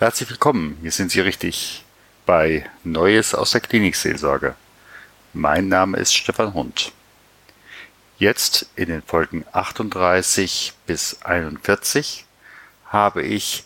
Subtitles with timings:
[0.00, 1.84] Herzlich willkommen, hier sind Sie richtig
[2.24, 4.54] bei Neues aus der Klinikseelsorge.
[5.34, 6.92] Mein Name ist Stefan Hund.
[8.16, 12.24] Jetzt in den Folgen 38 bis 41
[12.86, 13.64] habe ich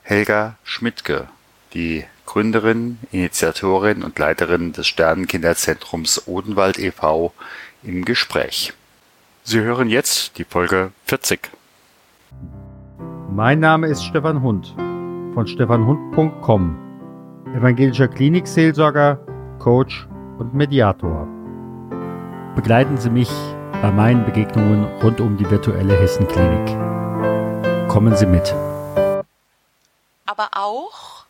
[0.00, 1.28] Helga Schmidtke,
[1.74, 7.34] die Gründerin, Initiatorin und Leiterin des Sternenkinderzentrums Odenwald e.V.
[7.82, 8.72] im Gespräch.
[9.42, 11.50] Sie hören jetzt die Folge 40.
[13.30, 14.74] Mein Name ist Stefan Hund
[15.34, 16.78] von stefanhund.com,
[17.56, 19.18] evangelischer Klinikseelsorger,
[19.58, 20.06] Coach
[20.38, 21.26] und Mediator.
[22.54, 23.28] Begleiten Sie mich
[23.82, 26.68] bei meinen Begegnungen rund um die virtuelle Hessenklinik.
[27.88, 28.54] Kommen Sie mit.
[30.26, 31.24] Aber auch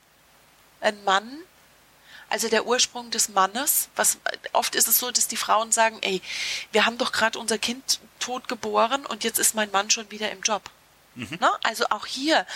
[0.83, 1.25] ein Mann,
[2.29, 4.19] also der Ursprung des Mannes, was
[4.53, 6.21] oft ist es so, dass die Frauen sagen, ey,
[6.73, 10.31] wir haben doch gerade unser Kind tot geboren und jetzt ist mein Mann schon wieder
[10.31, 10.63] im Job.
[11.15, 11.39] Mhm.
[11.41, 11.51] Ne?
[11.63, 12.47] Also auch hier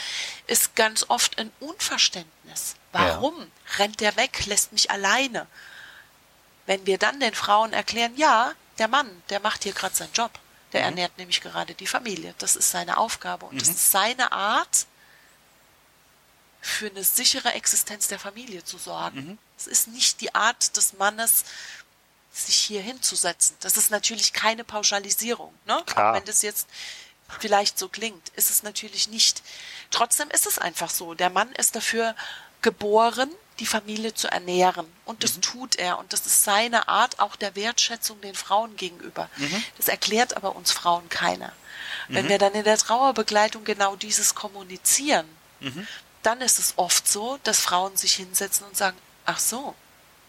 [0.47, 2.77] ist ganz oft ein Unverständnis.
[2.93, 3.47] Warum ja.
[3.79, 5.47] rennt der weg, lässt mich alleine?
[6.67, 10.33] Wenn wir dann den Frauen erklären, ja, der Mann, der macht hier gerade seinen Job.
[10.73, 10.87] Der mhm.
[10.87, 12.35] ernährt nämlich gerade die Familie.
[12.39, 13.59] Das ist seine Aufgabe und mhm.
[13.59, 14.87] das ist seine Art,
[16.61, 19.21] für eine sichere Existenz der Familie zu sorgen.
[19.21, 19.39] Mhm.
[19.57, 21.45] Es ist nicht die Art des Mannes,
[22.33, 23.57] sich hier hinzusetzen.
[23.61, 25.53] Das ist natürlich keine Pauschalisierung.
[25.67, 25.79] Ne?
[25.79, 26.69] Auch wenn das jetzt
[27.39, 29.43] vielleicht so klingt, ist es natürlich nicht.
[29.91, 31.15] Trotzdem ist es einfach so.
[31.15, 32.15] Der Mann ist dafür
[32.63, 34.87] geboren, die Familie zu ernähren.
[35.05, 35.43] Und das mhm.
[35.43, 35.99] tut er.
[35.99, 39.29] Und das ist seine Art auch der Wertschätzung den Frauen gegenüber.
[39.37, 39.63] Mhm.
[39.77, 41.53] Das erklärt aber uns Frauen keiner.
[42.09, 42.31] Wenn mhm.
[42.31, 45.27] wir dann in der Trauerbegleitung genau dieses kommunizieren,
[45.61, 45.87] mhm.
[46.23, 49.75] dann ist es oft so, dass Frauen sich hinsetzen und sagen, ach so,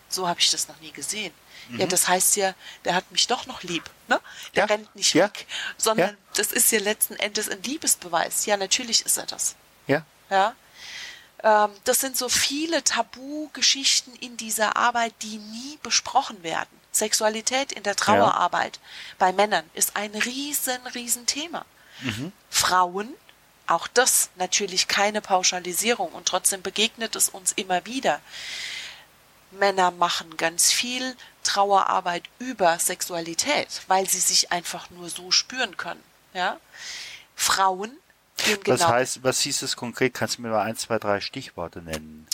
[0.10, 1.34] so habe ich das noch nie gesehen.
[1.70, 1.90] Ja, mhm.
[1.90, 2.54] das heißt ja,
[2.86, 3.84] der hat mich doch noch lieb.
[4.08, 4.20] Ne?
[4.56, 4.66] Der ja.
[4.66, 5.26] rennt nicht ja.
[5.26, 5.46] weg,
[5.78, 6.18] sondern ja.
[6.36, 8.46] das ist ja letzten Endes ein Liebesbeweis.
[8.46, 9.56] Ja, natürlich ist er das.
[9.88, 10.06] Ja.
[10.30, 10.56] Ja.
[11.44, 16.70] Ähm, das sind so viele Tabu-Geschichten in dieser Arbeit, die nie besprochen werden.
[16.92, 18.80] Sexualität in der Trauerarbeit
[19.20, 21.66] bei Männern ist ein riesen, riesen Thema.
[22.02, 22.32] Mhm.
[22.50, 23.14] Frauen
[23.70, 28.20] auch das natürlich keine Pauschalisierung und trotzdem begegnet es uns immer wieder.
[29.52, 36.04] Männer machen ganz viel Trauerarbeit über Sexualität, weil sie sich einfach nur so spüren können.
[36.34, 36.58] Ja?
[37.36, 37.92] Frauen
[38.38, 38.80] gehen genau.
[38.80, 40.14] Was heißt, was hieß es konkret?
[40.14, 42.28] Kannst du mir mal ein, zwei, drei Stichworte nennen?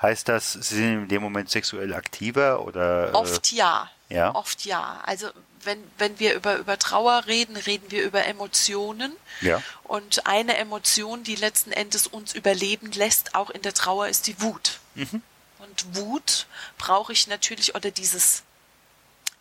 [0.00, 3.10] Heißt das, sie sind in dem Moment sexuell aktiver oder?
[3.10, 3.90] Äh, Oft ja.
[4.08, 4.34] Ja.
[4.34, 5.00] Oft ja.
[5.04, 5.30] Also
[5.64, 9.12] wenn, wenn wir über, über Trauer reden, reden wir über Emotionen.
[9.40, 9.62] Ja.
[9.84, 14.40] Und eine Emotion, die letzten Endes uns überleben lässt, auch in der Trauer, ist die
[14.40, 14.78] Wut.
[14.94, 15.22] Mhm.
[15.58, 16.46] Und Wut
[16.78, 18.42] brauche ich natürlich, oder dieses,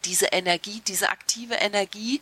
[0.06, 2.22] diese Energie, diese aktive Energie,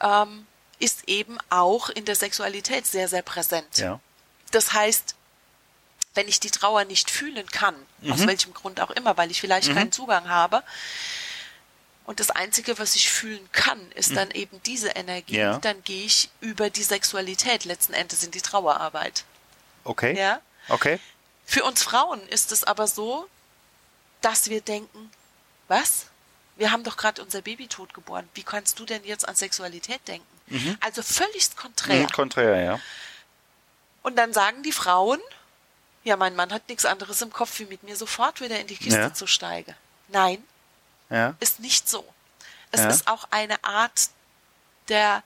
[0.00, 0.46] ähm,
[0.78, 3.78] ist eben auch in der Sexualität sehr, sehr präsent.
[3.78, 4.00] Ja.
[4.50, 5.14] Das heißt,
[6.14, 8.12] wenn ich die Trauer nicht fühlen kann, mhm.
[8.12, 9.74] aus welchem Grund auch immer, weil ich vielleicht mhm.
[9.74, 10.62] keinen Zugang habe,
[12.06, 14.14] und das Einzige, was ich fühlen kann, ist mhm.
[14.16, 15.58] dann eben diese Energie, ja.
[15.58, 19.24] dann gehe ich über die Sexualität letzten Endes in die Trauerarbeit.
[19.84, 20.16] Okay.
[20.16, 20.40] Ja.
[20.68, 21.00] Okay.
[21.44, 23.28] Für uns Frauen ist es aber so,
[24.20, 25.10] dass wir denken,
[25.68, 26.06] was?
[26.56, 28.28] Wir haben doch gerade unser Baby tot geboren.
[28.34, 30.26] Wie kannst du denn jetzt an Sexualität denken?
[30.46, 30.78] Mhm.
[30.80, 32.06] Also völlig konträr.
[32.08, 32.80] Konträr, ja.
[34.02, 35.20] Und dann sagen die Frauen,
[36.04, 38.76] ja, mein Mann hat nichts anderes im Kopf, wie mit mir sofort wieder in die
[38.76, 39.14] Kiste ja.
[39.14, 39.74] zu steigen.
[40.08, 40.44] Nein,
[41.10, 41.34] ja.
[41.40, 42.04] ist nicht so.
[42.70, 42.88] Es ja.
[42.88, 44.10] ist auch eine Art
[44.88, 45.22] der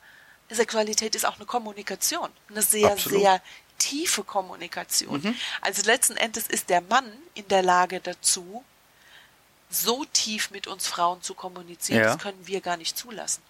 [0.51, 3.21] Sexualität ist auch eine Kommunikation, eine sehr, Absolut.
[3.21, 3.43] sehr
[3.79, 5.21] tiefe Kommunikation.
[5.23, 5.37] Mhm.
[5.61, 8.65] Also letzten Endes ist der Mann in der Lage dazu,
[9.71, 12.13] so tief mit uns Frauen zu kommunizieren, ja.
[12.13, 13.43] das können wir gar nicht zulassen.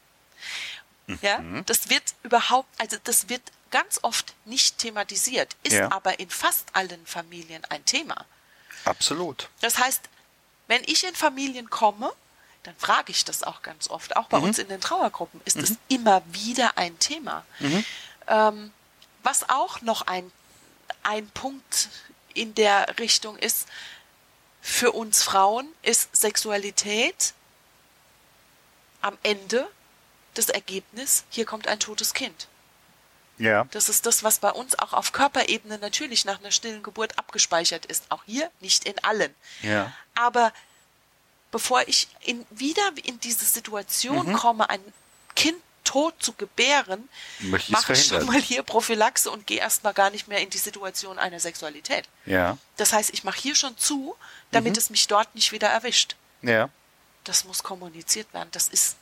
[1.06, 1.19] Mhm.
[1.22, 5.91] Ja, das wird überhaupt, also das wird ganz oft nicht thematisiert, ist ja.
[5.93, 8.25] aber in fast allen Familien ein Thema.
[8.84, 9.49] Absolut.
[9.61, 10.09] Das heißt,
[10.67, 12.12] wenn ich in Familien komme,
[12.62, 14.44] dann frage ich das auch ganz oft, auch bei mhm.
[14.44, 15.78] uns in den Trauergruppen, ist es mhm.
[15.88, 17.44] immer wieder ein Thema.
[17.61, 17.84] Mhm.
[18.27, 18.72] Ähm,
[19.28, 20.33] was auch noch ein,
[21.03, 21.91] ein Punkt
[22.33, 23.69] in der Richtung ist,
[24.62, 27.35] für uns Frauen ist Sexualität
[29.02, 29.69] am Ende
[30.32, 32.49] das Ergebnis, hier kommt ein totes Kind.
[33.37, 33.67] Ja.
[33.70, 37.85] Das ist das, was bei uns auch auf Körperebene natürlich nach einer stillen Geburt abgespeichert
[37.85, 38.11] ist.
[38.11, 39.35] Auch hier, nicht in allen.
[39.62, 39.93] Ja.
[40.14, 40.55] Aber
[41.50, 44.32] bevor ich in, wieder in diese Situation mhm.
[44.32, 44.81] komme, ein
[45.37, 47.08] Kind tot zu gebären,
[47.38, 51.19] mache ich schon mal hier Prophylaxe und gehe erstmal gar nicht mehr in die Situation
[51.19, 52.06] einer Sexualität.
[52.26, 52.58] Ja.
[52.76, 54.14] Das heißt, ich mache hier schon zu,
[54.50, 54.79] damit mhm.
[54.79, 56.14] es mich dort nicht wieder erwischt.
[56.43, 56.69] Ja.
[57.25, 58.50] Das muss kommuniziert werden.
[58.52, 58.96] Das ist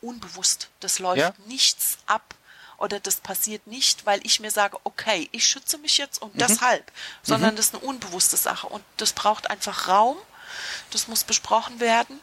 [0.00, 0.70] unbewusst.
[0.80, 1.34] Das läuft ja.
[1.46, 2.34] nichts ab
[2.78, 6.38] oder das passiert nicht, weil ich mir sage, okay, ich schütze mich jetzt und mhm.
[6.38, 6.90] deshalb,
[7.22, 7.56] sondern mhm.
[7.56, 10.16] das ist eine unbewusste Sache und das braucht einfach Raum,
[10.90, 12.18] das muss besprochen werden.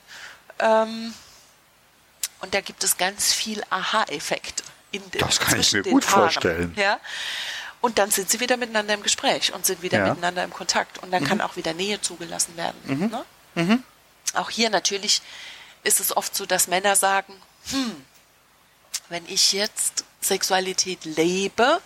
[0.58, 1.14] Ähm,
[2.42, 4.64] und da gibt es ganz viel Aha-Effekte.
[4.92, 6.22] In den, das kann ich mir gut Paaren.
[6.24, 6.74] vorstellen.
[6.76, 7.00] Ja?
[7.80, 10.10] Und dann sind sie wieder miteinander im Gespräch und sind wieder ja.
[10.10, 11.00] miteinander im Kontakt.
[11.00, 11.28] Und dann mhm.
[11.28, 12.78] kann auch wieder Nähe zugelassen werden.
[12.86, 13.08] Mhm.
[13.08, 13.26] Ne?
[13.56, 13.84] Mhm.
[14.34, 15.22] Auch hier natürlich
[15.84, 17.34] ist es oft so, dass Männer sagen,
[17.72, 18.06] hm,
[19.10, 21.82] wenn ich jetzt Sexualität lebe,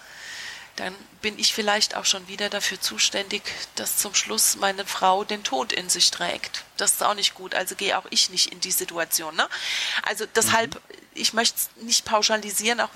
[0.75, 3.43] dann bin ich vielleicht auch schon wieder dafür zuständig,
[3.75, 6.63] dass zum Schluss meine Frau den Tod in sich trägt.
[6.77, 7.55] Das ist auch nicht gut.
[7.55, 9.35] Also gehe auch ich nicht in die Situation.
[9.35, 9.47] Ne?
[10.03, 10.79] Also deshalb, mhm.
[11.13, 12.89] ich möchte es nicht pauschalisieren, auch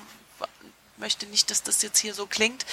[0.98, 2.66] möchte nicht, dass das jetzt hier so klingt.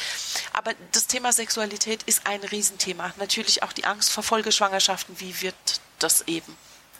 [0.53, 3.14] Aber das Thema Sexualität ist ein Riesenthema.
[3.17, 5.19] Natürlich auch die Angst vor Folgeschwangerschaften.
[5.20, 5.55] Wie wird
[5.99, 6.56] das eben?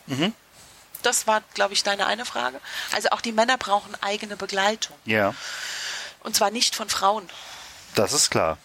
[0.07, 0.33] Mhm.
[1.03, 2.61] Das war, glaube ich, deine eine Frage.
[2.93, 4.97] Also auch die Männer brauchen eigene Begleitung.
[5.05, 5.35] Ja.
[6.21, 7.29] Und zwar nicht von Frauen.
[7.97, 8.59] Das ist klar.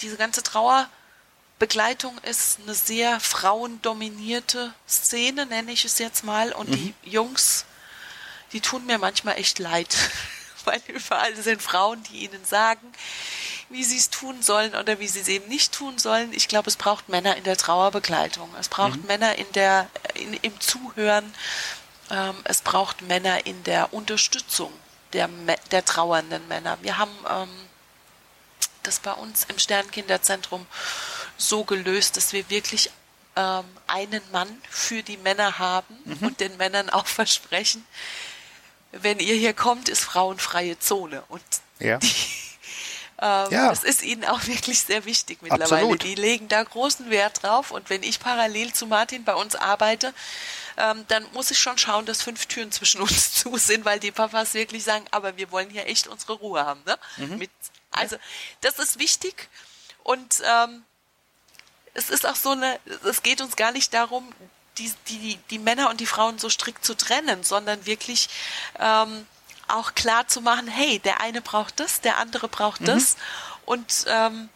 [0.00, 6.52] Diese ganze Trauerbegleitung ist eine sehr frauendominierte Szene, nenne ich es jetzt mal.
[6.52, 6.74] Und mhm.
[6.74, 7.66] die Jungs,
[8.52, 9.94] die tun mir manchmal echt leid.
[10.64, 12.90] Weil überall sind Frauen, die ihnen sagen,
[13.68, 16.32] wie sie es tun sollen oder wie sie es eben nicht tun sollen.
[16.32, 18.48] Ich glaube, es braucht Männer in der Trauerbegleitung.
[18.58, 19.06] Es braucht mhm.
[19.06, 21.34] Männer in der, in, im Zuhören.
[22.10, 24.72] Ähm, es braucht Männer in der Unterstützung
[25.12, 25.28] der,
[25.70, 26.78] der trauernden Männer.
[26.80, 27.69] Wir haben ähm,
[28.82, 30.66] das bei uns im Sternkinderzentrum
[31.36, 32.90] so gelöst, dass wir wirklich
[33.36, 36.26] ähm, einen Mann für die Männer haben mhm.
[36.26, 37.84] und den Männern auch versprechen,
[38.92, 41.22] wenn ihr hier kommt, ist frauenfreie Zone.
[41.28, 41.42] Und
[41.78, 41.98] ja.
[41.98, 42.08] die,
[43.22, 43.68] ähm, ja.
[43.68, 45.82] Das ist ihnen auch wirklich sehr wichtig mittlerweile.
[45.82, 46.02] Absolut.
[46.02, 47.70] Die legen da großen Wert drauf.
[47.70, 50.12] Und wenn ich parallel zu Martin bei uns arbeite,
[50.76, 54.10] ähm, dann muss ich schon schauen, dass fünf Türen zwischen uns zu sind, weil die
[54.10, 56.80] Papas wirklich sagen, aber wir wollen hier echt unsere Ruhe haben.
[56.84, 56.98] Ne?
[57.16, 57.38] Mhm.
[57.38, 57.50] Mit,
[57.90, 58.16] also
[58.60, 59.48] das ist wichtig.
[60.02, 60.84] Und ähm,
[61.94, 64.32] es ist auch so eine, es geht uns gar nicht darum,
[64.78, 68.28] die, die, die Männer und die Frauen so strikt zu trennen, sondern wirklich
[68.78, 69.26] ähm,
[69.68, 72.86] auch klar zu machen, hey, der eine braucht das, der andere braucht mhm.
[72.86, 73.16] das.
[73.66, 74.48] Und ähm,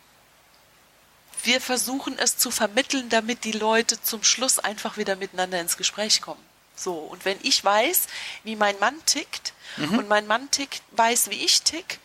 [1.43, 6.23] wir versuchen es zu vermitteln, damit die Leute zum Schluss einfach wieder miteinander ins Gespräch
[6.23, 6.43] kommen.
[6.77, 8.09] So, und wenn ich weiß,
[8.43, 9.99] wie mein Mann tickt mhm.
[9.99, 12.01] und mein Mann tickt, weiß, wie ich tick,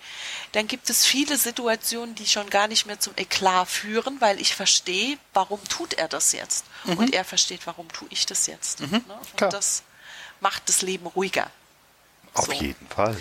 [0.51, 4.56] dann gibt es viele Situationen, die schon gar nicht mehr zum Eklat führen, weil ich
[4.56, 6.66] verstehe, warum tut er das jetzt?
[6.86, 6.98] Mhm.
[6.98, 8.81] Und er versteht, warum tue ich das jetzt?
[8.81, 9.04] Mhm.
[9.07, 9.19] Ne?
[9.42, 9.83] Und das
[10.39, 11.50] macht das Leben ruhiger.
[12.33, 12.51] Auf so.
[12.51, 13.19] jeden Fall.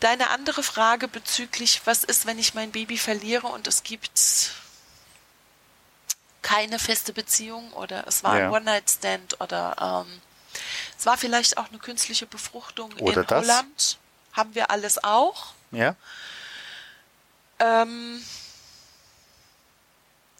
[0.00, 4.52] Deine andere Frage bezüglich, was ist, wenn ich mein Baby verliere und es gibt
[6.42, 8.46] keine feste Beziehung oder es war ja.
[8.46, 10.20] ein One-Night-Stand oder ähm,
[10.98, 13.42] es war vielleicht auch eine künstliche Befruchtung oder in das.
[13.42, 13.98] Holland.
[14.32, 15.52] Haben wir alles auch.
[15.70, 15.94] Ja.
[17.60, 18.22] Ähm,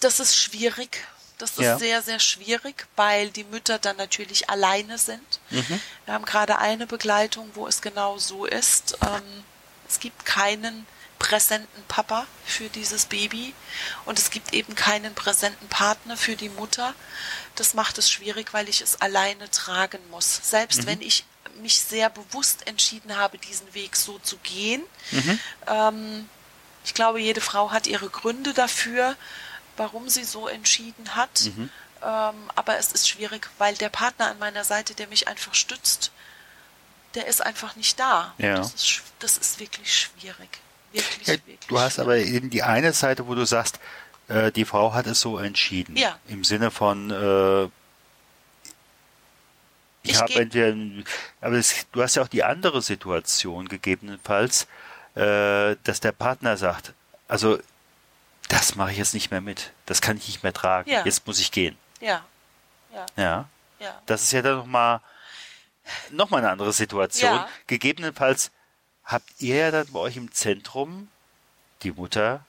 [0.01, 1.05] das ist schwierig,
[1.39, 1.79] das ist ja.
[1.79, 5.41] sehr, sehr schwierig, weil die Mütter dann natürlich alleine sind.
[5.51, 5.81] Mhm.
[6.05, 8.99] Wir haben gerade eine Begleitung, wo es genau so ist.
[9.03, 9.45] Ähm,
[9.89, 10.87] es gibt keinen
[11.19, 13.55] präsenten Papa für dieses Baby
[14.05, 16.95] und es gibt eben keinen präsenten Partner für die Mutter.
[17.57, 20.41] Das macht es schwierig, weil ich es alleine tragen muss.
[20.43, 20.87] Selbst mhm.
[20.87, 21.25] wenn ich
[21.61, 24.83] mich sehr bewusst entschieden habe, diesen Weg so zu gehen.
[25.11, 25.41] Mhm.
[25.67, 26.29] Ähm,
[26.85, 29.17] ich glaube, jede Frau hat ihre Gründe dafür
[29.79, 31.45] warum sie so entschieden hat.
[31.45, 31.71] Mhm.
[32.03, 36.13] Ähm, aber es ist schwierig, weil der Partner an meiner Seite, der mich einfach stützt,
[37.15, 38.35] der ist einfach nicht da.
[38.39, 38.57] Ja.
[38.57, 40.61] Das, ist, das ist wirklich schwierig.
[40.93, 43.79] Wirklich, ja, wirklich du hast aber eben die eine Seite, wo du sagst,
[44.29, 45.97] äh, die Frau hat es so entschieden.
[45.97, 46.19] Ja.
[46.29, 47.65] Im Sinne von, äh,
[50.03, 50.75] ich, ich habe entweder,
[51.41, 54.67] aber es, du hast ja auch die andere Situation gegebenenfalls,
[55.15, 56.93] äh, dass der Partner sagt,
[57.29, 57.59] also
[58.49, 59.73] das mache ich jetzt nicht mehr mit.
[59.87, 60.91] Das kann ich nicht mehr tragen.
[60.91, 61.05] Ja.
[61.05, 61.77] Jetzt muss ich gehen.
[62.01, 62.25] Ja.
[62.95, 63.07] Ja.
[63.17, 63.49] Ja.
[63.79, 64.03] ja.
[64.07, 65.01] Das ist ja dann nochmal
[66.11, 67.35] noch mal eine andere Situation.
[67.35, 67.49] Ja.
[67.67, 68.51] Gegebenenfalls
[69.09, 71.09] habt ihr ja dann bei euch im Zentrum
[71.83, 72.45] die Mutter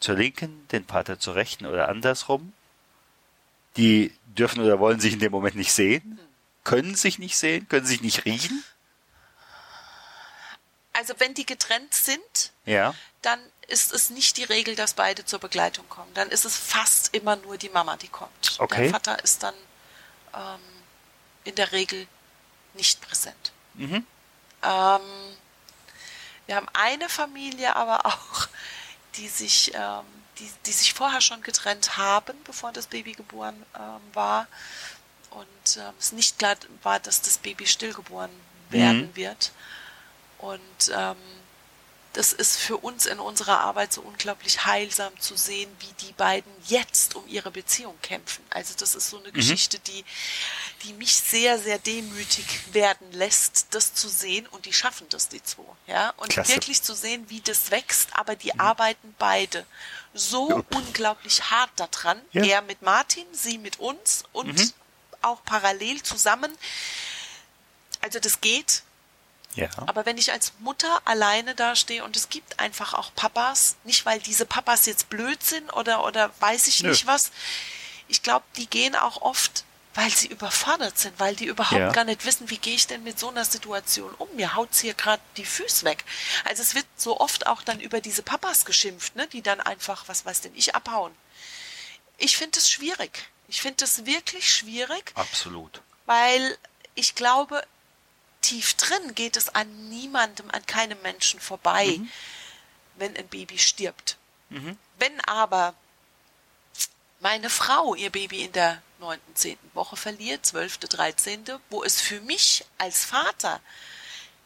[0.00, 2.52] zur Linken, den Vater zur Rechten oder andersrum.
[3.76, 6.20] Die dürfen oder wollen sich in dem Moment nicht sehen,
[6.62, 8.62] können sich nicht sehen, können sich nicht riechen.
[10.92, 12.94] Also wenn die getrennt sind, ja.
[13.22, 16.12] dann ist es nicht die Regel, dass beide zur Begleitung kommen.
[16.14, 18.56] Dann ist es fast immer nur die Mama, die kommt.
[18.58, 18.82] Okay.
[18.82, 19.54] Der Vater ist dann
[20.34, 20.60] ähm,
[21.44, 22.06] in der Regel
[22.74, 23.52] nicht präsent.
[23.74, 24.06] Mhm.
[24.62, 25.00] Ähm,
[26.46, 28.48] wir haben eine Familie aber auch,
[29.16, 30.04] die sich, ähm,
[30.38, 34.46] die, die sich vorher schon getrennt haben, bevor das Baby geboren ähm, war.
[35.30, 38.30] Und ähm, es nicht klar war, dass das Baby stillgeboren
[38.70, 39.16] werden mhm.
[39.16, 39.52] wird.
[40.38, 41.16] Und ähm,
[42.14, 46.50] das ist für uns in unserer Arbeit so unglaublich heilsam zu sehen, wie die beiden
[46.66, 48.44] jetzt um ihre Beziehung kämpfen.
[48.50, 49.32] Also das ist so eine mhm.
[49.32, 50.04] Geschichte, die,
[50.82, 55.42] die mich sehr, sehr demütig werden lässt, das zu sehen und die schaffen das, die
[55.42, 55.64] zwei.
[55.86, 56.10] Ja?
[56.16, 56.56] Und Klasse.
[56.56, 58.60] wirklich zu sehen, wie das wächst, aber die mhm.
[58.60, 59.66] arbeiten beide
[60.12, 60.62] so ja.
[60.74, 62.20] unglaublich hart daran.
[62.32, 62.44] Ja.
[62.44, 64.72] Er mit Martin, sie mit uns und mhm.
[65.22, 66.52] auch parallel zusammen.
[68.00, 68.82] Also das geht,
[69.56, 69.68] ja.
[69.86, 74.20] Aber wenn ich als Mutter alleine dastehe und es gibt einfach auch Papas, nicht weil
[74.20, 76.90] diese Papas jetzt blöd sind oder, oder weiß ich Nö.
[76.90, 77.30] nicht was,
[78.08, 81.92] ich glaube, die gehen auch oft, weil sie überfordert sind, weil die überhaupt ja.
[81.92, 84.28] gar nicht wissen, wie gehe ich denn mit so einer Situation um.
[84.34, 86.04] Mir haut's hier gerade die Füße weg.
[86.44, 90.08] Also es wird so oft auch dann über diese Papas geschimpft, ne, die dann einfach,
[90.08, 91.14] was weiß denn ich, abhauen.
[92.18, 93.28] Ich finde es schwierig.
[93.46, 95.12] Ich finde es wirklich schwierig.
[95.14, 95.80] Absolut.
[96.06, 96.58] Weil
[96.96, 97.64] ich glaube,
[98.40, 102.10] tief drin geht es an niemandem, an keinem Menschen vorbei, mhm.
[102.96, 104.16] wenn ein Baby stirbt.
[104.50, 104.76] Mhm.
[104.98, 105.74] Wenn aber
[107.20, 112.20] meine Frau ihr Baby in der neunten, zehnten Woche verliert, zwölfte, dreizehnte, wo es für
[112.22, 113.60] mich als Vater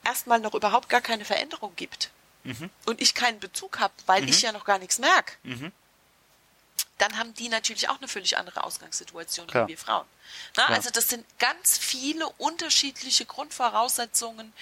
[0.04, 2.10] erstmal noch überhaupt gar keine Veränderung gibt
[2.44, 2.70] mhm.
[2.86, 4.46] und ich keinen Bezug habe, weil ich mhm.
[4.46, 5.72] ja noch gar nichts merke, mhm
[6.98, 9.66] dann haben die natürlich auch eine völlig andere Ausgangssituation Klar.
[9.66, 10.06] wie wir Frauen.
[10.56, 14.52] Na, also das sind ganz viele unterschiedliche Grundvoraussetzungen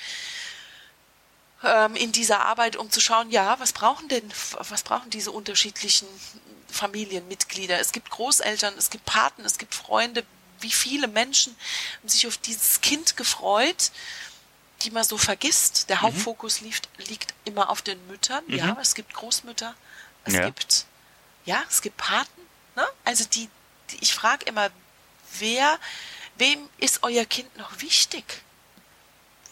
[1.65, 6.07] ähm, in dieser Arbeit, um zu schauen, ja, was brauchen denn, was brauchen diese unterschiedlichen
[6.71, 7.79] Familienmitglieder?
[7.81, 10.25] Es gibt Großeltern, es gibt Paten, es gibt Freunde.
[10.61, 11.55] Wie viele Menschen
[11.99, 13.91] haben sich auf dieses Kind gefreut?
[14.83, 15.89] die man so vergisst.
[15.89, 16.03] Der mhm.
[16.03, 18.45] Hauptfokus liegt, liegt immer auf den Müttern.
[18.47, 18.57] Mhm.
[18.57, 19.75] Ja, es gibt Großmütter,
[20.25, 20.45] es ja.
[20.45, 20.87] gibt
[21.47, 22.43] ja, es gibt Paten.
[22.75, 22.87] Ne?
[23.05, 23.49] Also die,
[23.91, 24.69] die ich frage immer,
[25.39, 25.79] wer,
[26.37, 28.43] wem ist euer Kind noch wichtig?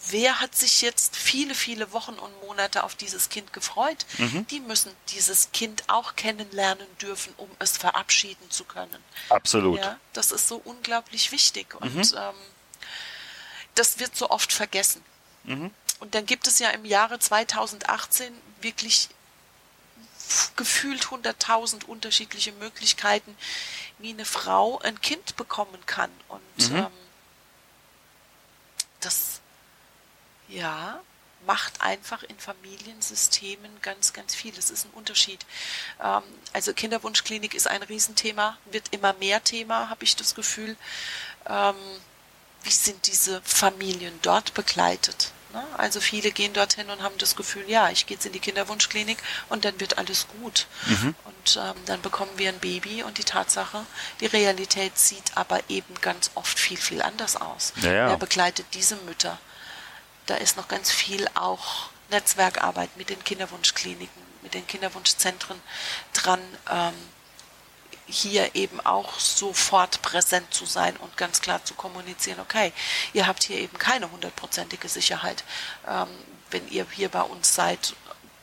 [0.08, 4.04] Wer hat sich jetzt viele, viele Wochen und Monate auf dieses Kind gefreut?
[4.18, 4.46] Mhm.
[4.49, 9.02] Die müssen dieses Kind auch kennenlernen dürfen, um es verabschieden zu können.
[9.30, 9.78] Absolut.
[9.78, 12.16] Ja, das ist so unglaublich wichtig und mhm.
[12.16, 12.34] ähm,
[13.75, 15.02] das wird so oft vergessen.
[15.44, 15.70] Mhm.
[16.00, 19.08] Und dann gibt es ja im Jahre 2018 wirklich
[20.56, 23.37] gefühlt 100.000 unterschiedliche Möglichkeiten,
[23.99, 26.11] wie eine Frau ein Kind bekommen kann.
[26.28, 26.76] Und mhm.
[26.76, 26.87] ähm,
[29.00, 29.40] das,
[30.54, 31.00] ja,
[31.46, 34.52] macht einfach in Familiensystemen ganz, ganz viel.
[34.52, 35.44] Das ist ein Unterschied.
[36.02, 40.76] Ähm, also Kinderwunschklinik ist ein Riesenthema, wird immer mehr Thema, habe ich das Gefühl.
[41.49, 41.75] Ähm,
[42.62, 45.32] wie sind diese Familien dort begleitet?
[45.52, 45.62] Ne?
[45.76, 49.18] Also viele gehen dorthin und haben das Gefühl, ja, ich gehe jetzt in die Kinderwunschklinik
[49.50, 50.66] und dann wird alles gut.
[50.87, 51.14] Mhm.
[51.25, 53.84] Und ähm, dann bekommen wir ein Baby und die Tatsache,
[54.20, 57.75] die Realität sieht aber eben ganz oft viel, viel anders aus.
[57.82, 58.08] Ja, ja.
[58.08, 59.38] Wer begleitet diese Mütter?
[60.26, 65.61] Da ist noch ganz viel auch Netzwerkarbeit mit den Kinderwunschkliniken, mit den Kinderwunschzentren
[66.12, 66.40] dran.
[66.71, 66.95] Ähm,
[68.07, 72.73] hier eben auch sofort präsent zu sein und ganz klar zu kommunizieren, okay,
[73.12, 75.45] ihr habt hier eben keine hundertprozentige Sicherheit,
[75.88, 76.09] ähm,
[76.50, 77.95] wenn ihr hier bei uns seid,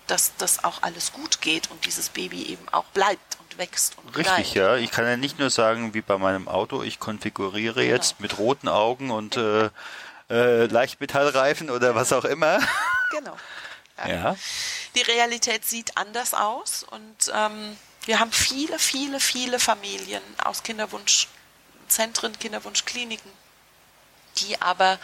[0.07, 4.17] dass das auch alles gut geht und dieses Baby eben auch bleibt und wächst und
[4.17, 4.55] Richtig, bleibt.
[4.55, 4.75] ja.
[4.75, 7.95] Ich kann ja nicht nur sagen, wie bei meinem Auto, ich konfiguriere genau.
[7.95, 9.69] jetzt mit roten Augen und äh,
[10.31, 12.59] äh, Leichtmetallreifen oder was auch immer.
[13.11, 13.37] Genau.
[13.97, 14.07] Ja.
[14.07, 14.35] ja.
[14.95, 22.37] Die Realität sieht anders aus und ähm, wir haben viele, viele, viele Familien aus Kinderwunschzentren,
[22.39, 23.31] Kinderwunschkliniken,
[24.37, 24.97] die aber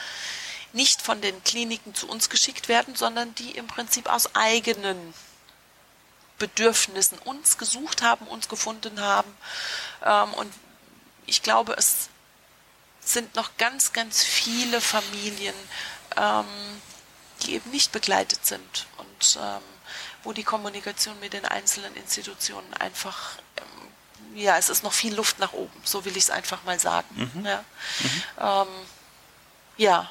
[0.74, 5.14] nicht von den Kliniken zu uns geschickt werden, sondern die im Prinzip aus eigenen
[6.40, 9.36] Bedürfnissen uns gesucht haben, uns gefunden haben.
[10.06, 10.54] Ähm, und
[11.26, 12.10] ich glaube, es
[13.08, 15.56] sind noch ganz, ganz viele Familien,
[16.16, 16.46] ähm,
[17.44, 18.88] die eben nicht begleitet sind.
[18.98, 19.62] Und ähm,
[20.24, 25.40] wo die Kommunikation mit den einzelnen Institutionen einfach, ähm, ja, es ist noch viel Luft
[25.40, 27.32] nach oben, so will ich es einfach mal sagen.
[27.34, 27.46] Mhm.
[27.46, 27.64] Ja.
[28.00, 28.22] Mhm.
[28.40, 28.68] Ähm,
[29.78, 30.10] ja,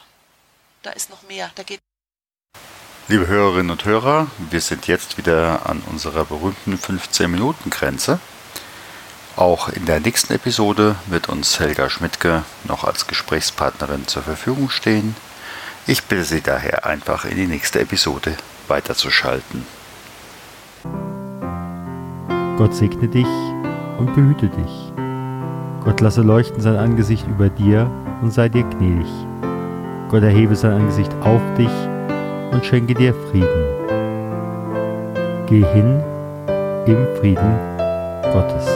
[0.83, 1.81] da ist noch mehr, da geht.
[3.09, 8.19] Liebe Hörerinnen und Hörer, wir sind jetzt wieder an unserer berühmten 15-Minuten-Grenze.
[9.37, 15.14] Auch in der nächsten Episode wird uns Helga Schmidtke noch als Gesprächspartnerin zur Verfügung stehen.
[15.87, 18.35] Ich bitte Sie daher einfach in die nächste Episode
[18.66, 19.66] weiterzuschalten.
[22.57, 23.26] Gott segne dich
[23.99, 24.93] und behüte dich.
[25.85, 27.90] Gott lasse leuchten sein Angesicht über dir
[28.23, 29.07] und sei dir gnädig.
[30.09, 31.71] Gott erhebe sein Angesicht auf dich
[32.52, 33.64] und schenke dir Frieden.
[35.47, 36.02] Geh hin
[36.87, 37.59] im Frieden
[38.33, 38.75] Gottes.